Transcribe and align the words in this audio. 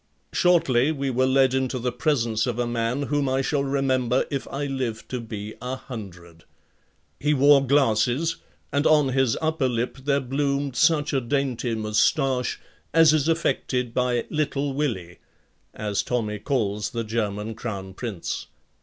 Shortly, 0.33 0.91
we 0.91 1.11
were 1.11 1.27
led 1.27 1.53
into 1.53 1.77
the 1.77 1.91
presence 1.91 2.47
of 2.47 2.57
a 2.57 2.65
man 2.65 3.03
whom 3.03 3.29
I 3.29 3.43
shall 3.43 3.63
remember 3.63 4.25
if 4.31 4.47
I 4.47 4.65
live 4.65 5.07
to 5.09 5.19
be 5.21 5.53
a 5.61 5.75
hundred. 5.75 6.43
He 7.19 7.35
wore 7.35 7.63
glasses 7.67 8.37
and 8.71 8.87
on 8.87 9.09
his 9.09 9.37
upper 9.43 9.69
lip 9.69 9.99
there 10.05 10.19
bloomed 10.19 10.75
such 10.75 11.13
a 11.13 11.21
dainty 11.21 11.75
moustache 11.75 12.59
as 12.95 13.13
is 13.13 13.27
affected 13.27 13.93
by 13.93 14.25
"Little 14.31 14.73
Willie" 14.73 15.19
as 15.71 16.01
Tommy 16.01 16.39
calls 16.39 16.89
the 16.89 17.03
German 17.03 17.53
Crown 17.53 17.93
Prince. 17.93 18.47